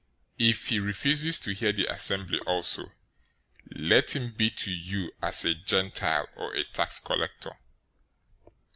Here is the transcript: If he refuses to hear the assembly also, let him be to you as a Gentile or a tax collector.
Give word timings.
If 0.39 0.69
he 0.69 0.79
refuses 0.79 1.39
to 1.41 1.53
hear 1.53 1.71
the 1.71 1.85
assembly 1.85 2.39
also, 2.47 2.91
let 3.75 4.15
him 4.15 4.33
be 4.33 4.49
to 4.49 4.73
you 4.73 5.11
as 5.21 5.45
a 5.45 5.53
Gentile 5.53 6.27
or 6.35 6.55
a 6.55 6.63
tax 6.63 6.99
collector. 6.99 7.55